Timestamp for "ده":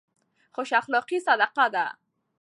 1.75-1.85